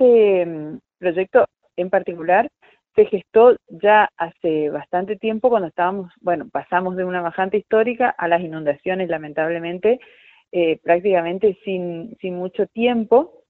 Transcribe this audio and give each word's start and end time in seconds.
este 0.00 0.46
mm, 0.46 0.78
proyecto 0.98 1.46
en 1.76 1.90
particular 1.90 2.50
se 2.94 3.04
gestó 3.06 3.56
ya 3.68 4.08
hace 4.16 4.68
bastante 4.70 5.16
tiempo 5.16 5.48
cuando 5.48 5.68
estábamos, 5.68 6.12
bueno, 6.20 6.48
pasamos 6.50 6.96
de 6.96 7.04
una 7.04 7.20
bajante 7.20 7.58
histórica 7.58 8.10
a 8.10 8.26
las 8.26 8.40
inundaciones, 8.40 9.08
lamentablemente, 9.08 10.00
eh, 10.50 10.80
prácticamente 10.82 11.56
sin, 11.64 12.16
sin 12.20 12.34
mucho 12.34 12.66
tiempo. 12.66 13.44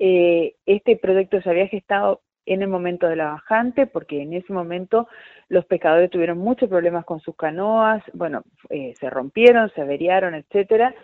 Eh, 0.00 0.54
este 0.66 0.96
proyecto 0.96 1.40
se 1.40 1.50
había 1.50 1.68
gestado 1.68 2.22
en 2.46 2.62
el 2.62 2.68
momento 2.68 3.06
de 3.06 3.16
la 3.16 3.26
bajante, 3.26 3.86
porque 3.86 4.22
en 4.22 4.32
ese 4.32 4.52
momento 4.52 5.06
los 5.48 5.64
pescadores 5.66 6.10
tuvieron 6.10 6.38
muchos 6.38 6.68
problemas 6.68 7.04
con 7.04 7.20
sus 7.20 7.36
canoas, 7.36 8.02
bueno, 8.12 8.42
eh, 8.70 8.94
se 8.98 9.08
rompieron, 9.08 9.70
se 9.74 9.82
averiaron, 9.82 10.34
etcétera, 10.34 10.94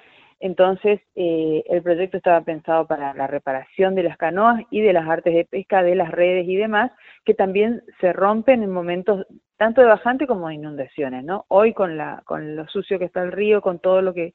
entonces, 0.45 1.01
eh, 1.15 1.65
el 1.71 1.83
proyecto 1.83 2.19
estaba 2.19 2.43
pensado 2.43 2.87
para 2.87 3.15
la 3.15 3.27
reparación 3.27 3.95
de 3.95 4.03
las 4.03 4.19
canoas 4.19 4.61
y 4.71 4.83
de 4.83 4.93
las 4.93 5.09
artes 5.09 5.33
de 5.33 5.47
pesca, 5.47 5.83
de 5.83 5.95
las 5.95 6.11
redes 6.11 6.47
y 6.47 6.55
demás, 6.55 6.93
que 7.25 7.33
también 7.33 7.83
se 7.99 8.13
rompen 8.13 8.63
en 8.63 8.71
momentos 8.71 9.27
tanto 9.57 9.81
de 9.81 9.87
bajante 9.87 10.27
como 10.27 10.49
de 10.49 10.57
inundaciones, 10.57 11.25
¿no? 11.25 11.47
Hoy 11.49 11.73
con, 11.73 11.97
la, 11.97 12.21
con 12.27 12.57
lo 12.57 12.69
sucio 12.69 12.99
que 12.99 13.07
está 13.07 13.23
el 13.23 13.33
río, 13.33 13.63
con 13.63 13.79
todo 13.79 14.03
lo 14.03 14.13
que 14.13 14.35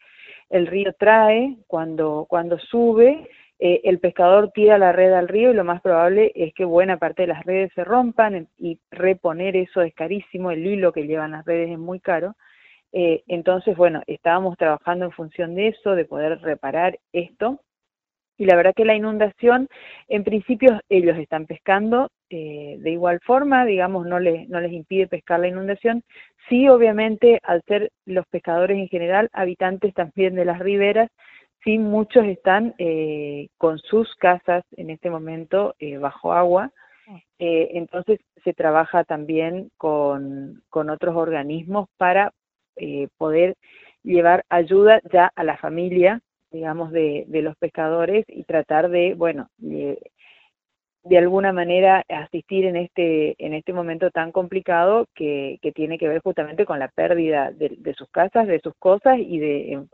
el 0.50 0.66
río 0.66 0.94
trae, 0.98 1.58
cuando, 1.68 2.26
cuando 2.28 2.58
sube, 2.58 3.30
eh, 3.60 3.82
el 3.84 4.00
pescador 4.00 4.50
tira 4.52 4.80
la 4.80 4.92
red 4.92 5.14
al 5.14 5.28
río 5.28 5.52
y 5.52 5.54
lo 5.54 5.64
más 5.64 5.80
probable 5.80 6.32
es 6.34 6.56
que 6.56 6.66
buena 6.66 6.98
parte 6.98 7.22
de 7.22 7.28
las 7.28 7.46
redes 7.46 7.72
se 7.76 7.84
rompan 7.84 8.48
y 8.58 8.80
reponer 8.90 9.56
eso 9.56 9.84
es 9.84 9.94
carísimo, 9.94 10.50
el 10.50 10.66
hilo 10.66 10.92
que 10.92 11.06
llevan 11.06 11.34
las 11.34 11.46
redes 11.46 11.70
es 11.70 11.78
muy 11.78 12.00
caro. 12.00 12.34
Eh, 12.92 13.24
entonces, 13.28 13.78
bueno, 13.78 14.02
estábamos 14.08 14.58
trabajando 14.58 15.06
en 15.06 15.12
función 15.12 15.56
de 15.56 15.70
eso, 15.70 15.96
de 15.96 16.06
poder 16.06 16.42
reparar 16.42 17.00
esto. 17.14 17.60
Y 18.38 18.46
la 18.46 18.56
verdad 18.56 18.74
que 18.74 18.86
la 18.86 18.96
inundación, 18.96 19.68
en 20.08 20.24
principio 20.24 20.80
ellos 20.88 21.18
están 21.18 21.46
pescando 21.46 22.10
eh, 22.30 22.78
de 22.80 22.92
igual 22.92 23.20
forma, 23.26 23.66
digamos, 23.66 24.08
no 24.08 24.18
les, 24.20 24.48
no 24.48 24.62
les 24.62 24.72
impide 24.72 25.08
pescar 25.08 25.42
la 25.42 25.50
inundación. 25.50 26.04
Sí, 26.48 26.70
obviamente, 26.70 27.40
al 27.44 27.62
ser 27.68 27.92
los 28.06 28.26
pescadores 28.28 28.78
en 28.78 28.88
general, 28.88 29.30
habitantes 29.34 29.94
también 29.94 30.36
de 30.36 30.46
las 30.46 30.60
riberas, 30.60 31.10
sí, 31.64 31.78
muchos 31.78 32.26
están 32.26 32.76
eh, 32.78 33.50
con 33.58 33.78
sus 33.80 34.16
casas 34.16 34.64
en 34.78 34.90
este 34.90 35.10
momento 35.10 35.76
bajo 36.00 36.34
agua. 36.34 36.72
entonces 37.40 38.20
se 38.44 38.54
trabaja 38.54 39.04
también 39.04 39.70
con, 39.78 40.62
con 40.70 40.90
otros 40.90 41.16
organismos 41.16 41.90
para 41.98 42.32
eh, 42.80 43.08
poder 43.18 43.56
llevar 44.04 44.46
ayuda 44.50 45.02
ya 45.12 45.32
a 45.36 45.44
la 45.44 45.58
familia, 45.58 46.22
digamos, 46.52 46.92
de, 46.92 47.26
de 47.28 47.42
los 47.42 47.56
pescadores 47.58 48.26
y 48.28 48.44
tratar 48.44 48.90
de, 48.90 49.14
bueno, 49.14 49.50
de, 49.58 49.98
alguna 51.18 51.54
manera 51.54 52.04
asistir 52.08 52.66
en 52.66 52.76
este, 52.76 53.36
en 53.44 53.54
este 53.54 53.74
momento 53.74 54.12
tan 54.12 54.32
complicado 54.32 55.08
que, 55.16 55.60
que 55.62 55.72
tiene 55.72 55.98
que 55.98 56.08
ver 56.08 56.22
justamente 56.22 56.66
con 56.66 56.80
la 56.80 56.88
pérdida 56.88 57.52
de, 57.52 57.94
sus 57.96 58.10
casas, 58.10 58.48
de 58.48 58.60
sus 58.62 58.74
cosas 58.80 59.18
y 59.20 59.40
de, 59.40 59.86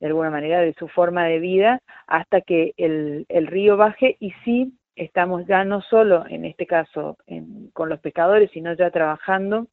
de 0.00 0.06
alguna 0.06 0.30
manera 0.30 0.60
de 0.60 0.74
su 0.74 0.88
forma 0.88 1.24
de 1.26 1.38
vida 1.38 1.80
hasta 2.06 2.40
que 2.40 2.72
el, 2.76 3.26
el 3.28 3.46
río 3.46 3.76
baje. 3.76 4.16
Y 4.20 4.32
sí 4.44 4.72
estamos 4.94 5.46
ya 5.46 5.64
no 5.64 5.82
solo 5.82 6.24
en 6.28 6.44
este 6.44 6.66
caso 6.66 7.16
en, 7.26 7.70
con 7.72 7.88
los 7.88 8.00
pescadores, 8.00 8.50
sino 8.52 8.74
ya 8.74 8.90
trabajando 8.90 9.66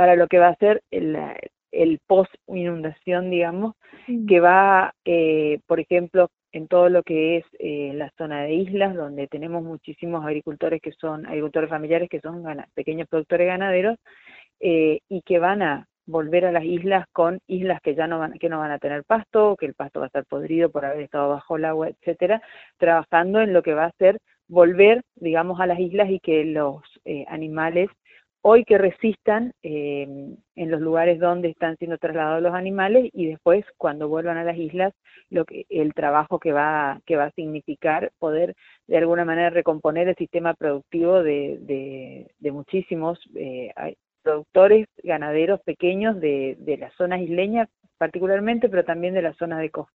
para 0.00 0.16
lo 0.16 0.28
que 0.28 0.38
va 0.38 0.48
a 0.48 0.56
ser 0.56 0.82
el, 0.90 1.14
el 1.72 2.00
post 2.06 2.34
inundación, 2.46 3.28
digamos, 3.28 3.74
que 4.26 4.40
va, 4.40 4.94
eh, 5.04 5.58
por 5.66 5.78
ejemplo, 5.78 6.30
en 6.52 6.68
todo 6.68 6.88
lo 6.88 7.02
que 7.02 7.36
es 7.36 7.44
eh, 7.58 7.92
la 7.94 8.10
zona 8.16 8.44
de 8.44 8.54
islas, 8.54 8.94
donde 8.94 9.28
tenemos 9.28 9.62
muchísimos 9.62 10.24
agricultores 10.24 10.80
que 10.80 10.92
son 10.92 11.26
agricultores 11.26 11.68
familiares, 11.68 12.08
que 12.08 12.22
son 12.22 12.42
pequeños 12.72 13.08
productores 13.08 13.46
ganaderos, 13.46 13.98
eh, 14.58 15.00
y 15.10 15.20
que 15.20 15.38
van 15.38 15.60
a 15.60 15.86
volver 16.06 16.46
a 16.46 16.52
las 16.52 16.64
islas 16.64 17.04
con 17.12 17.38
islas 17.46 17.82
que 17.82 17.94
ya 17.94 18.06
no 18.06 18.18
van, 18.18 18.38
que 18.38 18.48
no 18.48 18.58
van 18.58 18.70
a 18.70 18.78
tener 18.78 19.04
pasto, 19.04 19.54
que 19.54 19.66
el 19.66 19.74
pasto 19.74 20.00
va 20.00 20.06
a 20.06 20.12
estar 20.12 20.24
podrido 20.24 20.70
por 20.70 20.86
haber 20.86 21.02
estado 21.02 21.28
bajo 21.28 21.58
el 21.58 21.66
agua, 21.66 21.90
etcétera, 21.90 22.40
trabajando 22.78 23.42
en 23.42 23.52
lo 23.52 23.62
que 23.62 23.74
va 23.74 23.84
a 23.84 23.92
ser 23.98 24.16
volver, 24.48 25.02
digamos, 25.16 25.60
a 25.60 25.66
las 25.66 25.78
islas 25.78 26.08
y 26.08 26.20
que 26.20 26.46
los 26.46 26.80
animales 27.28 27.90
hoy 28.42 28.64
que 28.64 28.78
resistan 28.78 29.52
eh, 29.62 30.36
en 30.56 30.70
los 30.70 30.80
lugares 30.80 31.18
donde 31.18 31.48
están 31.48 31.76
siendo 31.76 31.98
trasladados 31.98 32.42
los 32.42 32.54
animales 32.54 33.10
y 33.12 33.26
después 33.26 33.64
cuando 33.76 34.08
vuelvan 34.08 34.38
a 34.38 34.44
las 34.44 34.56
islas 34.56 34.94
lo 35.28 35.44
que 35.44 35.66
el 35.68 35.92
trabajo 35.94 36.38
que 36.38 36.52
va 36.52 37.00
que 37.06 37.16
va 37.16 37.24
a 37.24 37.32
significar 37.32 38.12
poder 38.18 38.54
de 38.86 38.96
alguna 38.96 39.24
manera 39.24 39.50
recomponer 39.50 40.08
el 40.08 40.16
sistema 40.16 40.54
productivo 40.54 41.22
de, 41.22 42.26
de, 42.38 42.52
muchísimos 42.52 43.18
eh, 43.34 43.72
productores 44.22 44.86
ganaderos 45.02 45.60
pequeños 45.60 46.20
de, 46.20 46.56
de 46.58 46.76
las 46.78 46.94
zonas 46.94 47.20
isleñas 47.20 47.68
particularmente 47.98 48.68
pero 48.68 48.84
también 48.84 49.14
de 49.14 49.22
las 49.22 49.36
zonas 49.36 49.60
de 49.60 49.70
costa 49.70 49.88